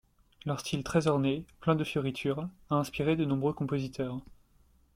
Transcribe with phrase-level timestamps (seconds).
[0.47, 4.19] Leur style très orné, plein de fioritures, a inspiré de nombreux compositeurs.